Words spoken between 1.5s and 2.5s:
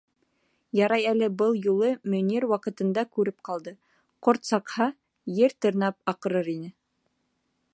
юлы Мөнир